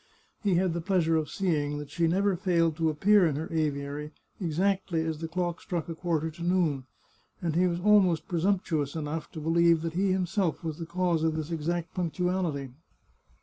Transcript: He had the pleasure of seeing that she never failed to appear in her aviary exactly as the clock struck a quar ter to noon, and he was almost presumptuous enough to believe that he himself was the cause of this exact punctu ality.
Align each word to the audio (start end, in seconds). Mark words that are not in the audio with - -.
He 0.41 0.55
had 0.55 0.73
the 0.73 0.81
pleasure 0.81 1.15
of 1.15 1.29
seeing 1.29 1.77
that 1.77 1.91
she 1.91 2.07
never 2.07 2.35
failed 2.35 2.75
to 2.77 2.89
appear 2.89 3.27
in 3.27 3.35
her 3.35 3.53
aviary 3.53 4.09
exactly 4.39 5.05
as 5.05 5.19
the 5.19 5.27
clock 5.27 5.61
struck 5.61 5.87
a 5.87 5.93
quar 5.93 6.19
ter 6.21 6.31
to 6.31 6.41
noon, 6.43 6.85
and 7.39 7.55
he 7.55 7.67
was 7.67 7.79
almost 7.79 8.27
presumptuous 8.27 8.95
enough 8.95 9.29
to 9.33 9.39
believe 9.39 9.83
that 9.83 9.93
he 9.93 10.11
himself 10.11 10.63
was 10.63 10.79
the 10.79 10.87
cause 10.87 11.23
of 11.23 11.35
this 11.35 11.51
exact 11.51 11.93
punctu 11.93 12.25
ality. 12.31 12.71